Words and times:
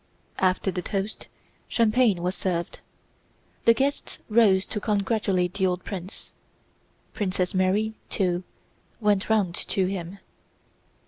After 0.39 0.71
the 0.71 0.83
roast, 0.91 1.27
champagne 1.67 2.23
was 2.23 2.33
served. 2.33 2.79
The 3.65 3.75
guests 3.75 4.17
rose 4.29 4.65
to 4.65 4.79
congratulate 4.79 5.53
the 5.53 5.67
old 5.67 5.83
prince. 5.83 6.31
Princess 7.13 7.53
Mary, 7.53 7.93
too, 8.09 8.43
went 8.99 9.29
round 9.29 9.53
to 9.53 9.85
him. 9.85 10.17